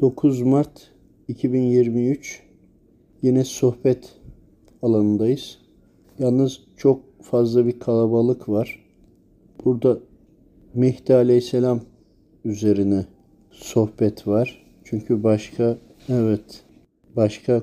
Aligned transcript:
9 0.00 0.42
Mart 0.42 0.90
2023 1.28 2.42
yine 3.22 3.44
sohbet 3.44 4.16
alanındayız. 4.82 5.58
Yalnız 6.18 6.60
çok 6.76 7.22
fazla 7.22 7.66
bir 7.66 7.78
kalabalık 7.78 8.48
var. 8.48 8.84
Burada 9.64 9.98
Mehdi 10.74 11.14
Aleyhisselam 11.14 11.80
üzerine 12.44 13.04
sohbet 13.50 14.26
var. 14.26 14.66
Çünkü 14.84 15.22
başka 15.22 15.78
evet 16.08 16.64
başka 17.16 17.62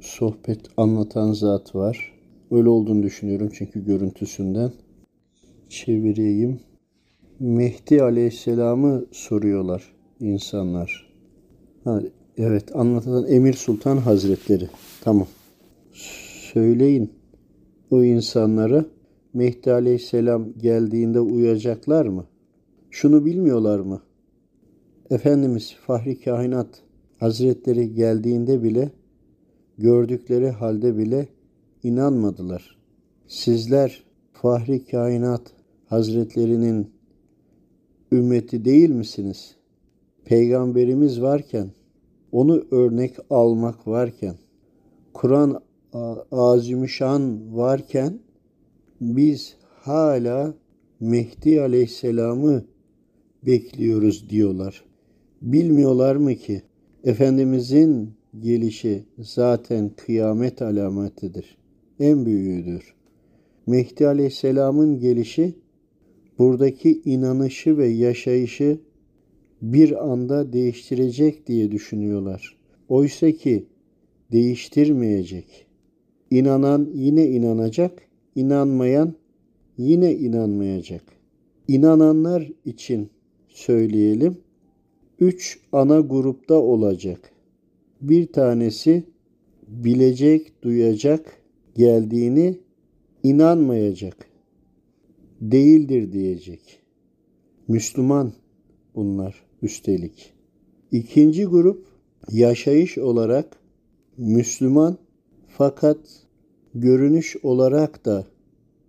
sohbet 0.00 0.60
anlatan 0.76 1.32
zat 1.32 1.74
var. 1.74 2.12
Öyle 2.50 2.68
olduğunu 2.68 3.02
düşünüyorum 3.02 3.50
çünkü 3.52 3.84
görüntüsünden. 3.84 4.72
Çevireyim. 5.68 6.60
Mehdi 7.40 8.02
Aleyhisselam'ı 8.02 9.06
soruyorlar 9.12 9.92
insanlar. 10.20 11.05
Ha, 11.86 12.02
evet 12.36 12.76
anlatan 12.76 13.26
Emir 13.28 13.52
Sultan 13.52 13.96
Hazretleri. 13.96 14.68
Tamam. 15.00 15.26
Söyleyin 16.52 17.12
o 17.90 18.02
insanlara 18.02 18.84
Mehdi 19.34 19.72
Aleyhisselam 19.72 20.52
geldiğinde 20.58 21.20
uyacaklar 21.20 22.06
mı? 22.06 22.26
Şunu 22.90 23.24
bilmiyorlar 23.24 23.80
mı? 23.80 24.02
Efendimiz 25.10 25.74
Fahri 25.86 26.20
Kainat 26.20 26.82
Hazretleri 27.20 27.94
geldiğinde 27.94 28.62
bile 28.62 28.90
gördükleri 29.78 30.50
halde 30.50 30.98
bile 30.98 31.28
inanmadılar. 31.82 32.78
Sizler 33.26 34.04
Fahri 34.32 34.84
Kainat 34.84 35.42
Hazretlerinin 35.86 36.90
ümmeti 38.12 38.64
değil 38.64 38.90
misiniz? 38.90 39.55
Peygamberimiz 40.26 41.22
varken, 41.22 41.70
onu 42.32 42.64
örnek 42.70 43.16
almak 43.30 43.88
varken, 43.88 44.34
Kur'an 45.12 45.62
azimüşşan 46.32 47.56
varken 47.56 48.18
biz 49.00 49.56
hala 49.80 50.54
Mehdi 51.00 51.60
Aleyhisselam'ı 51.60 52.64
bekliyoruz 53.46 54.30
diyorlar. 54.30 54.84
Bilmiyorlar 55.42 56.16
mı 56.16 56.34
ki 56.34 56.62
Efendimizin 57.04 58.10
gelişi 58.40 59.04
zaten 59.18 59.90
kıyamet 59.96 60.62
alametidir. 60.62 61.56
En 62.00 62.26
büyüğüdür. 62.26 62.94
Mehdi 63.66 64.06
Aleyhisselam'ın 64.06 64.98
gelişi 64.98 65.54
buradaki 66.38 67.02
inanışı 67.04 67.78
ve 67.78 67.86
yaşayışı 67.86 68.78
bir 69.62 70.12
anda 70.12 70.52
değiştirecek 70.52 71.46
diye 71.46 71.70
düşünüyorlar. 71.70 72.56
Oysa 72.88 73.32
ki 73.32 73.66
değiştirmeyecek. 74.32 75.66
İnanan 76.30 76.90
yine 76.94 77.26
inanacak, 77.26 78.02
inanmayan 78.34 79.14
yine 79.78 80.14
inanmayacak. 80.14 81.02
İnananlar 81.68 82.52
için 82.64 83.10
söyleyelim. 83.48 84.38
Üç 85.20 85.60
ana 85.72 86.00
grupta 86.00 86.54
olacak. 86.54 87.32
Bir 88.00 88.26
tanesi 88.26 89.04
bilecek, 89.68 90.62
duyacak, 90.62 91.42
geldiğini 91.74 92.58
inanmayacak. 93.22 94.26
Değildir 95.40 96.12
diyecek. 96.12 96.78
Müslüman 97.68 98.32
bunlar 98.94 99.45
üstelik. 99.62 100.32
İkinci 100.92 101.44
grup 101.44 101.86
yaşayış 102.30 102.98
olarak 102.98 103.56
Müslüman 104.16 104.98
fakat 105.48 105.98
görünüş 106.74 107.36
olarak 107.42 108.04
da 108.04 108.26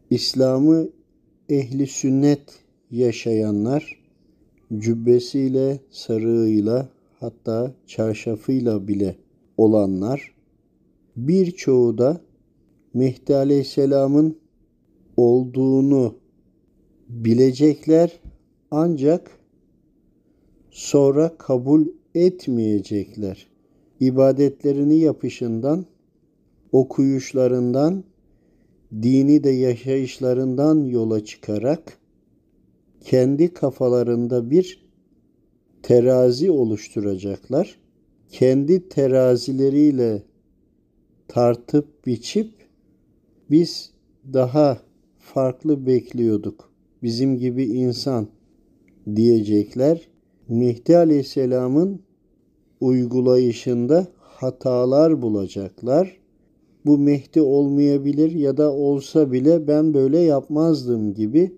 İslam'ı 0.10 0.90
ehli 1.50 1.88
sünnet 1.88 2.42
yaşayanlar 2.92 4.04
cübbesiyle, 4.78 5.80
sarığıyla 5.92 6.90
hatta 7.20 7.74
çarşafıyla 7.88 8.88
bile 8.88 9.16
olanlar 9.58 10.34
birçoğu 11.18 11.98
da 11.98 12.22
Mehdi 12.94 13.36
Aleyhisselam'ın 13.36 14.38
olduğunu 15.18 16.16
bilecekler 17.10 18.20
ancak 18.72 19.37
sonra 20.78 21.38
kabul 21.38 21.88
etmeyecekler. 22.16 23.48
İbadetlerini 24.00 25.00
yapışından, 25.00 25.86
okuyuşlarından, 26.72 28.04
dini 29.02 29.44
de 29.44 29.50
yaşayışlarından 29.50 30.84
yola 30.84 31.26
çıkarak 31.26 31.98
kendi 33.02 33.54
kafalarında 33.54 34.50
bir 34.50 34.88
terazi 35.84 36.52
oluşturacaklar. 36.52 37.80
Kendi 38.30 38.90
terazileriyle 38.90 40.24
tartıp 41.28 42.06
biçip 42.06 42.54
biz 43.52 43.92
daha 44.34 44.82
farklı 45.20 45.86
bekliyorduk. 45.86 46.72
Bizim 47.04 47.38
gibi 47.38 47.64
insan 47.64 48.28
diyecekler. 49.16 50.17
Mehdi 50.50 50.98
Aleyhisselam'ın 50.98 52.02
uygulayışında 52.82 54.08
hatalar 54.20 55.22
bulacaklar. 55.22 56.18
Bu 56.86 56.98
Mehdi 56.98 57.42
olmayabilir 57.42 58.32
ya 58.32 58.58
da 58.58 58.72
olsa 58.74 59.32
bile 59.32 59.68
ben 59.68 59.94
böyle 59.94 60.20
yapmazdım 60.20 61.14
gibi 61.14 61.56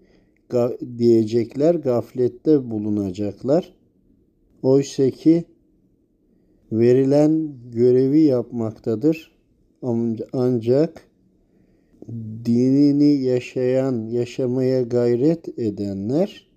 diyecekler, 0.97 1.75
gaflette 1.75 2.71
bulunacaklar. 2.71 3.73
Oysa 4.61 5.09
ki 5.09 5.43
verilen 6.71 7.51
görevi 7.71 8.19
yapmaktadır. 8.19 9.31
Ancak 10.33 11.07
dinini 12.45 13.21
yaşayan, 13.21 14.07
yaşamaya 14.07 14.81
gayret 14.81 15.59
edenler 15.59 16.49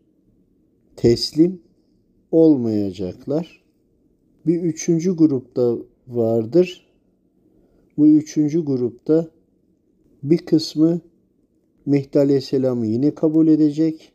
teslim 0.96 1.60
olmayacaklar. 2.32 3.62
Bir 4.46 4.62
üçüncü 4.62 5.16
grupta 5.16 5.76
vardır. 6.08 6.86
Bu 7.98 8.08
üçüncü 8.08 8.64
grupta 8.64 9.28
bir 10.22 10.38
kısmı 10.38 11.00
Mehdi 11.86 12.18
Aleyhisselam'ı 12.18 12.86
yine 12.86 13.14
kabul 13.14 13.48
edecek. 13.48 14.12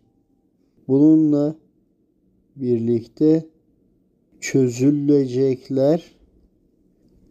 Bununla 0.88 1.56
birlikte 2.56 3.46
çözülecekler. 4.40 6.18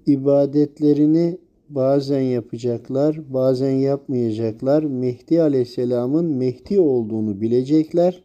ibadetlerini 0.06 1.38
bazen 1.68 2.20
yapacaklar, 2.20 3.34
bazen 3.34 3.70
yapmayacaklar. 3.70 4.82
Mehdi 4.82 5.42
Aleyhisselam'ın 5.42 6.24
Mehdi 6.24 6.80
olduğunu 6.80 7.40
bilecekler. 7.40 8.22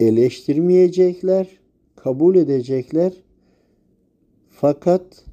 Eleştirmeyecekler, 0.00 1.61
kabul 2.04 2.36
edecekler. 2.36 3.12
Fakat 4.50 5.24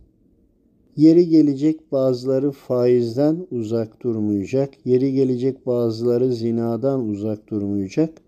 Yeri 1.00 1.30
gelecek 1.30 1.92
bazıları 1.92 2.52
faizden 2.52 3.48
uzak 3.52 4.02
durmayacak. 4.02 4.70
Yeri 4.86 5.14
gelecek 5.14 5.66
bazıları 5.66 6.34
zinadan 6.34 7.10
uzak 7.10 7.50
durmayacak. 7.50 8.22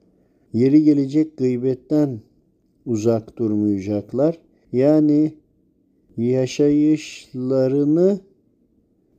Yeri 0.53 0.83
gelecek 0.83 1.37
gıybetten 1.37 2.19
uzak 2.85 3.37
durmayacaklar. 3.37 4.37
Yani 4.73 5.33
yaşayışlarını 6.17 8.19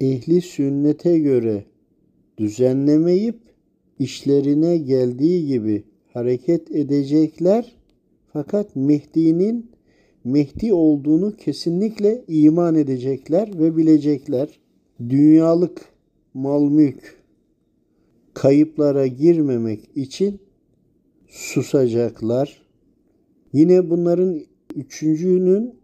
ehli 0.01 0.41
sünnete 0.41 1.19
göre 1.19 1.65
düzenlemeyip 2.39 3.39
işlerine 3.99 4.79
geldiği 4.79 5.47
gibi 5.47 5.85
hareket 6.13 6.71
edecekler. 6.71 7.73
Fakat 8.33 8.77
Mehdi'nin 8.77 9.71
Mehdi 10.25 10.75
olduğunu 10.75 11.37
kesinlikle 11.37 12.25
iman 12.29 12.75
edecekler 12.75 13.59
ve 13.59 13.77
bilecekler. 13.77 14.61
Dünyalık 15.09 15.81
mal 16.35 16.63
mülk 16.63 17.23
kayıplara 18.35 19.07
girmemek 19.07 19.91
için 19.95 20.41
susacaklar. 21.29 22.63
Yine 23.53 23.91
bunların 23.91 24.41
üçüncünün 24.77 25.75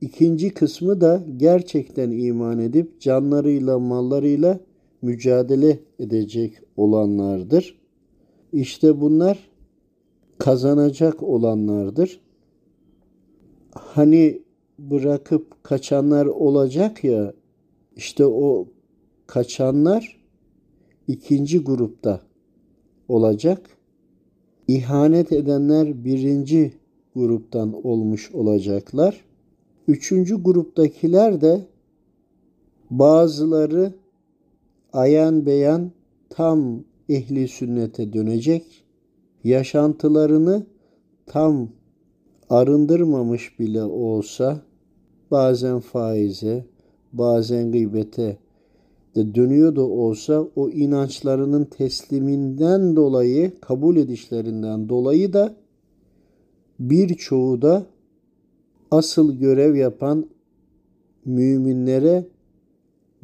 ikinci 0.00 0.54
kısmı 0.54 1.00
da 1.00 1.24
gerçekten 1.36 2.10
iman 2.10 2.58
edip 2.58 3.00
canlarıyla 3.00 3.78
mallarıyla 3.78 4.60
mücadele 5.02 5.78
edecek 5.98 6.52
olanlardır. 6.76 7.78
İşte 8.52 9.00
bunlar 9.00 9.55
kazanacak 10.38 11.22
olanlardır 11.22 12.20
hani 13.78 14.42
bırakıp 14.78 15.64
kaçanlar 15.64 16.26
olacak 16.26 17.04
ya 17.04 17.32
işte 17.96 18.26
o 18.26 18.68
kaçanlar 19.26 20.20
ikinci 21.08 21.58
grupta 21.58 22.20
olacak. 23.08 23.70
İhanet 24.68 25.32
edenler 25.32 26.04
birinci 26.04 26.72
gruptan 27.14 27.86
olmuş 27.86 28.30
olacaklar. 28.32 29.24
Üçüncü 29.88 30.42
gruptakiler 30.42 31.40
de 31.40 31.66
bazıları 32.90 33.94
ayan 34.92 35.46
beyan 35.46 35.92
tam 36.28 36.84
ehli 37.08 37.48
sünnete 37.48 38.12
dönecek. 38.12 38.85
Yaşantılarını 39.46 40.66
tam 41.26 41.68
arındırmamış 42.50 43.58
bile 43.58 43.82
olsa 43.82 44.60
bazen 45.30 45.80
faize, 45.80 46.64
bazen 47.12 47.72
gıybete 47.72 48.38
de 49.14 49.34
dönüyor 49.34 49.76
da 49.76 49.82
olsa 49.82 50.46
o 50.56 50.68
inançlarının 50.70 51.64
tesliminden 51.64 52.96
dolayı, 52.96 53.60
kabul 53.60 53.96
edişlerinden 53.96 54.88
dolayı 54.88 55.32
da 55.32 55.54
birçoğu 56.80 57.62
da 57.62 57.86
asıl 58.90 59.32
görev 59.38 59.74
yapan 59.74 60.26
müminlere 61.24 62.24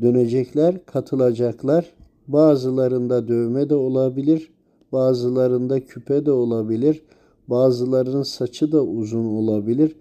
dönecekler, 0.00 0.86
katılacaklar. 0.86 1.92
Bazılarında 2.28 3.28
dövme 3.28 3.70
de 3.70 3.74
olabilir, 3.74 4.51
bazılarında 4.92 5.84
küpe 5.84 6.26
de 6.26 6.32
olabilir, 6.32 7.02
bazılarının 7.48 8.22
saçı 8.22 8.72
da 8.72 8.84
uzun 8.84 9.24
olabilir. 9.24 9.96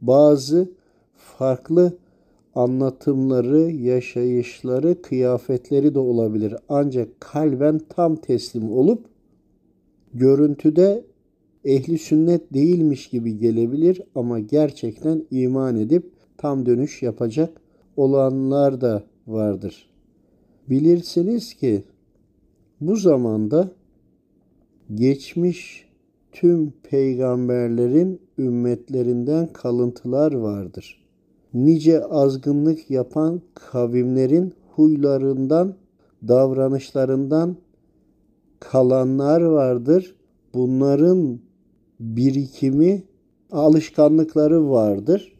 Bazı 0.00 0.70
farklı 1.14 1.92
anlatımları, 2.54 3.60
yaşayışları, 3.70 5.02
kıyafetleri 5.02 5.94
de 5.94 5.98
olabilir. 5.98 6.54
Ancak 6.68 7.20
kalben 7.20 7.80
tam 7.88 8.16
teslim 8.16 8.72
olup 8.72 9.04
görüntüde 10.14 11.04
ehli 11.64 11.98
sünnet 11.98 12.54
değilmiş 12.54 13.08
gibi 13.08 13.38
gelebilir 13.38 14.02
ama 14.14 14.38
gerçekten 14.38 15.24
iman 15.30 15.76
edip 15.76 16.12
tam 16.38 16.66
dönüş 16.66 17.02
yapacak 17.02 17.60
olanlar 17.96 18.80
da 18.80 19.02
vardır. 19.26 19.88
Bilirsiniz 20.70 21.54
ki 21.54 21.82
bu 22.80 22.96
zamanda 22.96 23.70
geçmiş 24.94 25.88
tüm 26.32 26.72
peygamberlerin 26.82 28.20
ümmetlerinden 28.38 29.52
kalıntılar 29.52 30.32
vardır. 30.32 31.04
Nice 31.54 32.04
azgınlık 32.04 32.90
yapan 32.90 33.40
kavimlerin 33.54 34.54
huylarından, 34.74 35.74
davranışlarından 36.28 37.56
kalanlar 38.60 39.40
vardır. 39.40 40.14
Bunların 40.54 41.40
birikimi, 42.00 43.02
alışkanlıkları 43.50 44.70
vardır. 44.70 45.32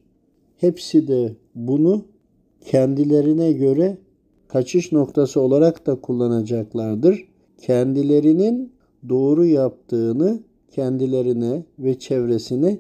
Hepsi 0.57 1.09
de 1.09 1.37
bunu 1.55 2.05
kendilerine 2.61 3.53
göre 3.53 3.99
kaçış 4.49 4.93
noktası 4.93 5.41
olarak 5.41 5.87
da 5.87 6.01
kullanacaklardır. 6.01 7.29
Kendilerinin 7.59 8.73
doğru 9.09 9.45
yaptığını 9.47 10.41
kendilerine 10.71 11.65
ve 11.79 11.99
çevresine 11.99 12.79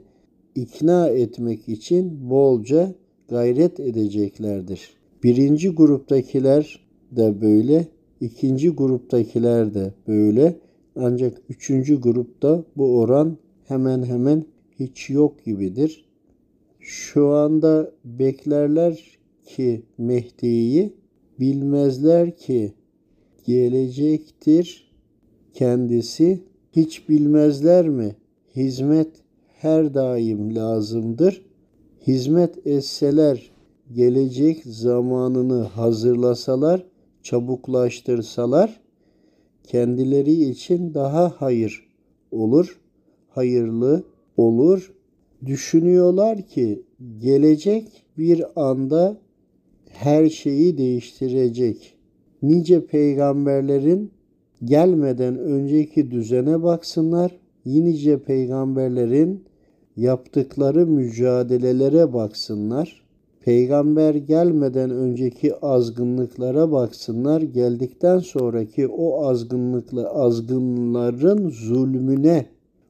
ikna 0.54 1.08
etmek 1.08 1.68
için 1.68 2.30
bolca 2.30 2.94
gayret 3.28 3.80
edeceklerdir. 3.80 4.90
Birinci 5.22 5.68
gruptakiler 5.68 6.80
de 7.10 7.40
böyle, 7.40 7.88
ikinci 8.20 8.70
gruptakiler 8.70 9.74
de 9.74 9.94
böyle. 10.08 10.56
Ancak 10.96 11.42
üçüncü 11.48 12.00
grupta 12.00 12.64
bu 12.76 12.98
oran 12.98 13.36
hemen 13.64 14.02
hemen 14.02 14.44
hiç 14.78 15.10
yok 15.10 15.44
gibidir. 15.44 16.04
Şu 16.80 17.28
anda 17.28 17.92
beklerler 18.04 19.18
ki 19.44 19.82
Mehdi'yi, 19.98 20.94
bilmezler 21.40 22.36
ki 22.36 22.72
gelecektir 23.44 24.85
kendisi. 25.56 26.42
Hiç 26.72 27.08
bilmezler 27.08 27.88
mi? 27.88 28.16
Hizmet 28.56 29.10
her 29.48 29.94
daim 29.94 30.54
lazımdır. 30.54 31.42
Hizmet 32.06 32.66
etseler, 32.66 33.50
gelecek 33.92 34.62
zamanını 34.64 35.62
hazırlasalar, 35.62 36.86
çabuklaştırsalar, 37.22 38.80
kendileri 39.64 40.32
için 40.32 40.94
daha 40.94 41.34
hayır 41.38 41.88
olur, 42.30 42.80
hayırlı 43.28 44.04
olur. 44.36 44.92
Düşünüyorlar 45.46 46.42
ki 46.42 46.82
gelecek 47.18 47.88
bir 48.18 48.44
anda 48.56 49.16
her 49.88 50.28
şeyi 50.28 50.78
değiştirecek. 50.78 51.94
Nice 52.42 52.86
peygamberlerin 52.86 54.10
gelmeden 54.64 55.38
önceki 55.38 56.10
düzene 56.10 56.62
baksınlar. 56.62 57.38
Nice 57.66 58.18
peygamberlerin 58.18 59.44
yaptıkları 59.96 60.86
mücadelelere 60.86 62.12
baksınlar. 62.12 63.06
Peygamber 63.40 64.14
gelmeden 64.14 64.90
önceki 64.90 65.56
azgınlıklara 65.56 66.72
baksınlar. 66.72 67.42
Geldikten 67.42 68.18
sonraki 68.18 68.86
o 68.86 69.26
azgınlıkla 69.26 70.10
azgınların 70.10 71.48
zulmüne 71.48 72.46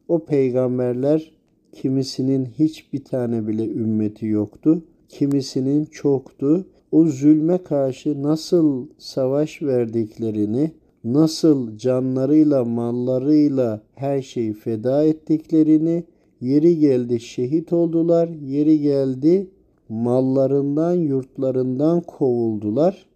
o 0.09 0.25
peygamberler 0.25 1.33
kimisinin 1.73 2.45
hiçbir 2.45 3.05
tane 3.05 3.47
bile 3.47 3.69
ümmeti 3.69 4.27
yoktu. 4.27 4.83
Kimisinin 5.09 5.85
çoktu. 5.85 6.67
O 6.93 7.05
zulme 7.05 7.59
karşı 7.59 8.23
nasıl 8.23 8.87
savaş 8.99 9.63
verdiklerini, 9.63 10.71
nasıl 11.05 11.77
canlarıyla, 11.77 12.65
mallarıyla 12.65 13.83
her 13.95 14.23
şeyi 14.23 14.53
feda 14.53 15.05
ettiklerini, 15.05 16.05
yeri 16.41 16.79
geldi 16.79 17.21
şehit 17.21 17.73
oldular, 17.73 18.29
yeri 18.29 18.81
geldi 18.81 19.51
mallarından, 19.89 20.95
yurtlarından 20.95 22.01
kovuldular. 22.01 23.07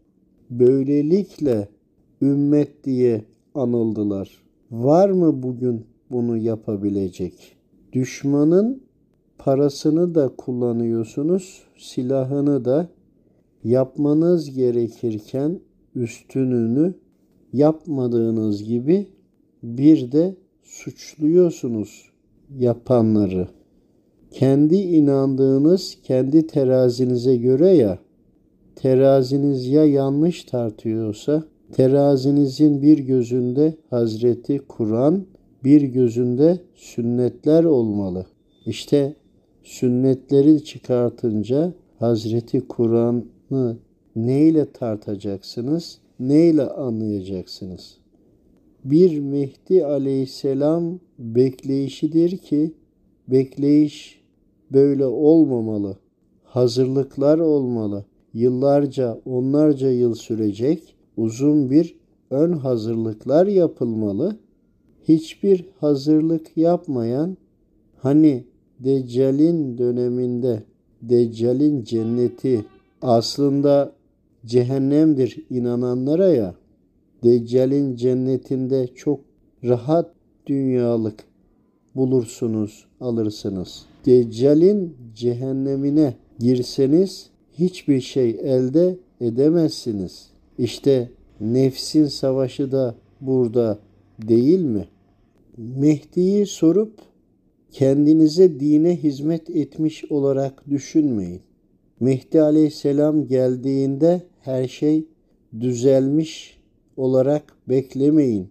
Böylelikle 0.50 1.68
ümmet 2.22 2.84
diye 2.84 3.24
anıldılar. 3.54 4.42
Var 4.70 5.10
mı 5.10 5.42
bugün 5.42 5.84
bunu 6.10 6.36
yapabilecek? 6.36 7.56
Düşmanın 7.92 8.82
parasını 9.38 10.14
da 10.14 10.28
kullanıyorsunuz, 10.28 11.62
silahını 11.78 12.64
da 12.64 12.88
yapmanız 13.64 14.54
gerekirken 14.54 15.60
üstününü 15.94 16.94
yapmadığınız 17.52 18.64
gibi 18.64 19.06
bir 19.62 20.12
de 20.12 20.34
suçluyorsunuz 20.62 22.10
yapanları. 22.58 23.48
Kendi 24.30 24.76
inandığınız 24.76 25.96
kendi 26.02 26.46
terazinize 26.46 27.36
göre 27.36 27.68
ya 27.68 27.98
teraziniz 28.76 29.66
ya 29.66 29.84
yanlış 29.84 30.44
tartıyorsa 30.44 31.44
terazinizin 31.72 32.82
bir 32.82 32.98
gözünde 32.98 33.74
Hazreti 33.90 34.58
Kur'an 34.68 35.24
bir 35.64 35.82
gözünde 35.82 36.58
sünnetler 36.74 37.64
olmalı. 37.64 38.26
İşte 38.66 39.14
sünnetleri 39.62 40.64
çıkartınca 40.64 41.72
Hazreti 41.98 42.68
Kur'an'ı 42.68 43.76
neyle 44.16 44.72
tartacaksınız? 44.72 45.98
Neyle 46.20 46.62
anlayacaksınız? 46.62 47.96
Bir 48.84 49.20
Mehdi 49.20 49.86
aleyhisselam 49.86 50.98
bekleyişidir 51.18 52.36
ki 52.36 52.74
bekleyiş 53.28 54.20
böyle 54.72 55.06
olmamalı. 55.06 55.96
Hazırlıklar 56.44 57.38
olmalı. 57.38 58.04
Yıllarca, 58.34 59.20
onlarca 59.24 59.90
yıl 59.90 60.14
sürecek 60.14 60.94
uzun 61.16 61.70
bir 61.70 61.96
ön 62.30 62.52
hazırlıklar 62.52 63.46
yapılmalı. 63.46 64.36
Hiçbir 65.08 65.64
hazırlık 65.78 66.56
yapmayan 66.56 67.36
hani 67.96 68.44
Deccal'in 68.80 69.78
döneminde 69.78 70.62
Deccal'in 71.02 71.84
cenneti 71.84 72.64
aslında 73.02 73.99
cehennemdir 74.46 75.46
inananlara 75.50 76.28
ya 76.28 76.54
Deccal'in 77.24 77.96
cennetinde 77.96 78.88
çok 78.94 79.20
rahat 79.64 80.14
dünyalık 80.46 81.24
bulursunuz, 81.94 82.86
alırsınız. 83.00 83.86
Deccal'in 84.06 84.96
cehennemine 85.14 86.14
girseniz 86.38 87.30
hiçbir 87.58 88.00
şey 88.00 88.30
elde 88.30 88.98
edemezsiniz. 89.20 90.30
İşte 90.58 91.10
nefsin 91.40 92.06
savaşı 92.06 92.72
da 92.72 92.94
burada 93.20 93.78
değil 94.28 94.60
mi? 94.60 94.88
Mehdi'yi 95.56 96.46
sorup 96.46 96.92
kendinize 97.70 98.60
dine 98.60 98.96
hizmet 98.96 99.50
etmiş 99.50 100.04
olarak 100.04 100.70
düşünmeyin. 100.70 101.40
Mehdi 102.00 102.42
aleyhisselam 102.42 103.26
geldiğinde 103.26 104.22
her 104.40 104.68
şey 104.68 105.04
düzelmiş 105.60 106.60
olarak 106.96 107.42
beklemeyin. 107.68 108.48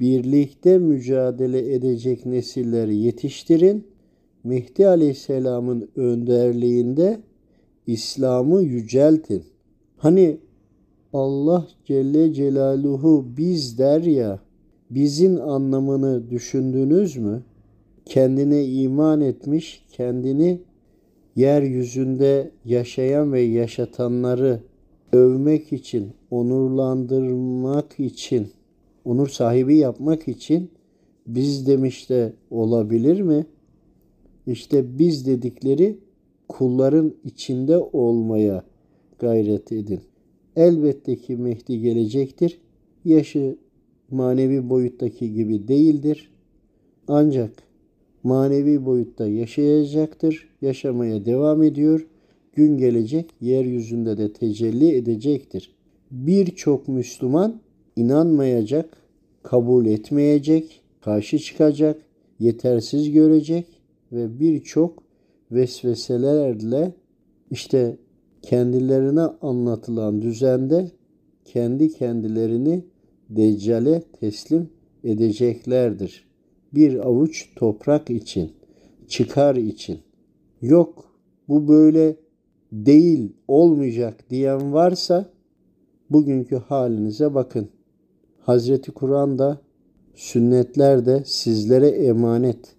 Birlikte 0.00 0.78
mücadele 0.78 1.74
edecek 1.74 2.26
nesilleri 2.26 2.96
yetiştirin. 2.96 3.86
Mehdi 4.44 4.88
aleyhisselamın 4.88 5.88
önderliğinde 5.96 7.20
İslam'ı 7.86 8.62
yüceltin. 8.62 9.44
Hani 9.96 10.38
Allah 11.12 11.68
Celle 11.84 12.32
Celaluhu 12.32 13.26
biz 13.36 13.78
der 13.78 14.02
ya, 14.02 14.40
bizin 14.90 15.36
anlamını 15.36 16.30
düşündünüz 16.30 17.16
mü? 17.16 17.42
Kendine 18.04 18.64
iman 18.66 19.20
etmiş, 19.20 19.84
kendini 19.92 20.60
yeryüzünde 21.36 22.50
yaşayan 22.64 23.32
ve 23.32 23.40
yaşatanları 23.40 24.60
övmek 25.12 25.72
için, 25.72 26.12
onurlandırmak 26.30 28.00
için, 28.00 28.48
onur 29.04 29.28
sahibi 29.28 29.76
yapmak 29.76 30.28
için 30.28 30.70
biz 31.26 31.66
demiş 31.66 32.10
de 32.10 32.32
olabilir 32.50 33.20
mi? 33.20 33.46
İşte 34.46 34.98
biz 34.98 35.26
dedikleri 35.26 35.98
kulların 36.48 37.14
içinde 37.24 37.78
olmaya 37.78 38.64
gayret 39.18 39.72
edin. 39.72 40.00
Elbette 40.56 41.16
ki 41.16 41.36
Mehdi 41.36 41.80
gelecektir. 41.80 42.60
Yaşı 43.04 43.58
manevi 44.10 44.70
boyuttaki 44.70 45.32
gibi 45.34 45.68
değildir. 45.68 46.30
Ancak 47.08 47.52
manevi 48.22 48.86
boyutta 48.86 49.26
yaşayacaktır. 49.26 50.48
Yaşamaya 50.62 51.24
devam 51.24 51.62
ediyor. 51.62 52.06
Gün 52.58 52.78
gelecek 52.78 53.30
yeryüzünde 53.40 54.18
de 54.18 54.32
tecelli 54.32 54.94
edecektir. 54.94 55.74
Birçok 56.10 56.88
Müslüman 56.88 57.60
inanmayacak, 57.96 58.96
kabul 59.42 59.86
etmeyecek, 59.86 60.82
karşı 61.00 61.38
çıkacak, 61.38 62.02
yetersiz 62.38 63.12
görecek 63.12 63.66
ve 64.12 64.40
birçok 64.40 65.02
vesveselerle 65.52 66.94
işte 67.50 67.96
kendilerine 68.42 69.20
anlatılan 69.20 70.22
düzende 70.22 70.90
kendi 71.44 71.92
kendilerini 71.92 72.84
Deccale 73.30 74.02
teslim 74.20 74.70
edeceklerdir. 75.04 76.28
Bir 76.74 77.06
avuç 77.06 77.48
toprak 77.56 78.10
için, 78.10 78.52
çıkar 79.08 79.56
için. 79.56 79.98
Yok 80.62 81.12
bu 81.48 81.68
böyle 81.68 82.16
değil, 82.72 83.32
olmayacak 83.48 84.30
diyen 84.30 84.72
varsa 84.72 85.30
bugünkü 86.10 86.56
halinize 86.56 87.34
bakın. 87.34 87.68
Hazreti 88.40 88.92
Kur'an'da, 88.92 89.60
sünnetlerde 90.14 91.22
sizlere 91.26 91.88
emanet. 91.88 92.74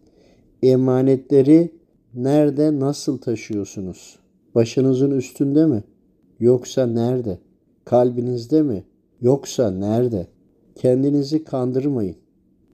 Emanetleri 0.64 1.72
nerede, 2.14 2.80
nasıl 2.80 3.18
taşıyorsunuz? 3.18 4.20
Başınızın 4.56 5.12
üstünde 5.12 5.66
mi? 5.66 5.84
Yoksa 6.40 6.88
nerede? 6.88 7.40
Kalbinizde 7.86 8.62
mi? 8.62 8.84
Yoksa 9.22 9.72
nerede? 9.72 10.28
Kendinizi 10.76 11.44
kandırmayın. 11.44 12.16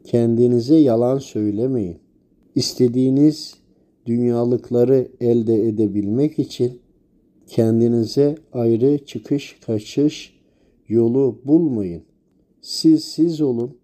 Kendinize 0.04 0.76
yalan 0.76 1.18
söylemeyin. 1.18 1.98
İstediğiniz 2.56 3.54
dünyalıkları 4.06 5.08
elde 5.22 5.68
edebilmek 5.68 6.40
için 6.40 6.80
kendinize 7.48 8.36
ayrı 8.54 9.06
çıkış 9.06 9.58
kaçış 9.66 10.40
yolu 10.88 11.42
bulmayın. 11.46 12.04
Siz 12.62 13.04
siz 13.04 13.42
olun. 13.42 13.78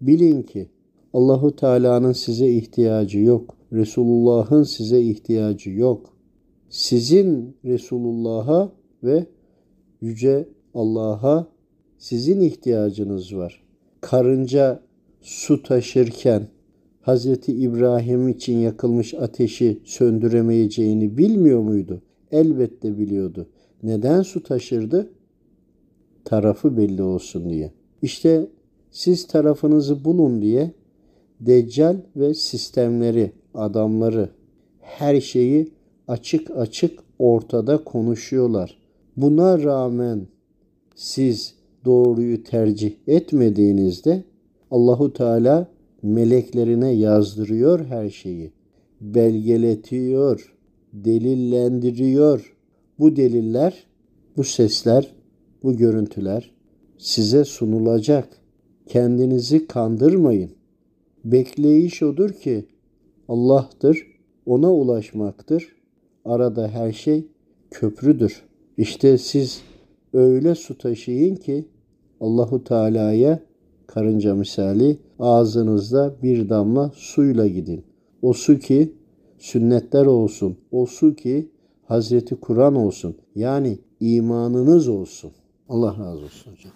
Bilin 0.00 0.42
ki 0.42 0.68
Allahu 1.12 1.56
Teala'nın 1.56 2.12
size 2.12 2.48
ihtiyacı 2.48 3.18
yok. 3.18 3.56
Resulullah'ın 3.72 4.62
size 4.62 5.02
ihtiyacı 5.02 5.70
yok. 5.70 6.16
Sizin 6.70 7.56
Resulullah'a 7.64 8.72
ve 9.02 9.26
yüce 10.00 10.48
Allah'a 10.74 11.48
sizin 11.98 12.40
ihtiyacınız 12.40 13.36
var. 13.36 13.62
Karınca 14.00 14.82
su 15.20 15.62
taşırken 15.62 16.48
Hazreti 17.00 17.52
İbrahim 17.52 18.28
için 18.28 18.58
yakılmış 18.58 19.14
ateşi 19.14 19.80
söndüremeyeceğini 19.84 21.18
bilmiyor 21.18 21.60
muydu? 21.60 22.02
Elbette 22.32 22.98
biliyordu. 22.98 23.46
Neden 23.82 24.22
su 24.22 24.42
taşırdı? 24.42 25.10
Tarafı 26.24 26.76
belli 26.76 27.02
olsun 27.02 27.50
diye. 27.50 27.72
İşte 28.02 28.46
siz 28.90 29.26
tarafınızı 29.26 30.04
bulun 30.04 30.42
diye 30.42 30.70
Deccal 31.40 31.96
ve 32.16 32.34
sistemleri, 32.34 33.32
adamları, 33.54 34.30
her 34.80 35.20
şeyi 35.20 35.72
açık 36.08 36.50
açık 36.50 36.98
ortada 37.18 37.84
konuşuyorlar. 37.84 38.78
Buna 39.16 39.62
rağmen 39.62 40.26
siz 40.94 41.54
doğruyu 41.84 42.44
tercih 42.44 42.92
etmediğinizde 43.06 44.24
Allahu 44.70 45.12
Teala 45.12 45.68
meleklerine 46.02 46.92
yazdırıyor 46.92 47.84
her 47.84 48.10
şeyi. 48.10 48.52
Belgeletiyor, 49.00 50.55
delillendiriyor. 50.92 52.56
Bu 52.98 53.16
deliller, 53.16 53.86
bu 54.36 54.44
sesler, 54.44 55.14
bu 55.62 55.76
görüntüler 55.76 56.50
size 56.98 57.44
sunulacak. 57.44 58.28
Kendinizi 58.86 59.66
kandırmayın. 59.66 60.50
Bekleyiş 61.24 62.02
odur 62.02 62.30
ki 62.30 62.66
Allah'tır, 63.28 64.06
ona 64.46 64.72
ulaşmaktır. 64.72 65.76
Arada 66.24 66.68
her 66.68 66.92
şey 66.92 67.26
köprüdür. 67.70 68.42
İşte 68.78 69.18
siz 69.18 69.62
öyle 70.12 70.54
su 70.54 70.78
taşıyın 70.78 71.36
ki 71.36 71.64
Allahu 72.20 72.64
Teala'ya 72.64 73.40
karınca 73.86 74.34
misali 74.34 74.98
ağzınızda 75.18 76.14
bir 76.22 76.48
damla 76.48 76.92
suyla 76.94 77.46
gidin. 77.46 77.84
O 78.22 78.32
su 78.32 78.58
ki 78.58 78.92
sünnetler 79.38 80.06
olsun. 80.06 80.58
O 80.72 80.86
su 80.86 81.14
ki 81.14 81.48
Hazreti 81.88 82.36
Kur'an 82.36 82.74
olsun. 82.74 83.16
Yani 83.34 83.78
imanınız 84.00 84.88
olsun. 84.88 85.32
Allah 85.68 85.90
razı 85.98 86.24
olsun 86.24 86.52
hocam. 86.52 86.72